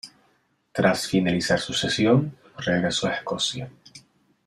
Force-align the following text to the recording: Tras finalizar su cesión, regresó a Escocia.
Tras 0.71 1.05
finalizar 1.07 1.59
su 1.59 1.73
cesión, 1.75 2.35
regresó 2.57 3.05
a 3.05 3.13
Escocia. 3.13 3.69